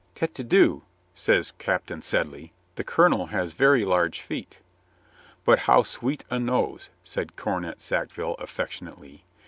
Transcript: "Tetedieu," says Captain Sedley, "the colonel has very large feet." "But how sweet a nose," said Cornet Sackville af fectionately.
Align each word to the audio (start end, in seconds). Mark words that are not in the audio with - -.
"Tetedieu," 0.15 0.81
says 1.13 1.51
Captain 1.59 2.01
Sedley, 2.01 2.51
"the 2.73 2.83
colonel 2.83 3.27
has 3.27 3.53
very 3.53 3.85
large 3.85 4.19
feet." 4.19 4.59
"But 5.45 5.59
how 5.59 5.83
sweet 5.83 6.25
a 6.31 6.39
nose," 6.39 6.89
said 7.03 7.35
Cornet 7.35 7.79
Sackville 7.79 8.33
af 8.39 8.49
fectionately. 8.49 9.19